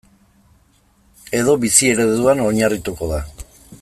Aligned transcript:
Edo 1.41 1.53
bizi 1.65 1.91
ereduan 1.97 2.43
oinarrituko 2.47 3.11
da. 3.13 3.21